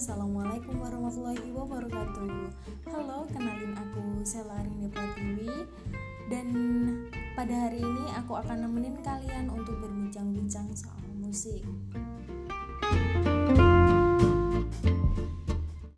[0.00, 2.32] Assalamualaikum warahmatullahi wabarakatuh.
[2.88, 5.68] Halo, kenalin aku Sela Arinda Pratiwi.
[6.32, 6.48] Dan
[7.36, 11.60] pada hari ini aku akan nemenin kalian untuk berbincang-bincang soal musik.